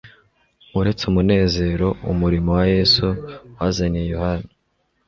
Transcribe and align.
Uretse 0.79 1.03
umunezero 1.11 1.87
umurimo 2.11 2.49
wa 2.57 2.63
Yesu 2.75 3.05
wazaniye 3.57 4.05
Yohana, 4.13 4.49